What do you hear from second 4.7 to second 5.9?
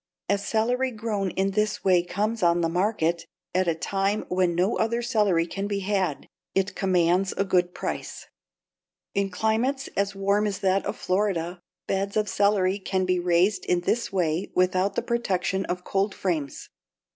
other celery can be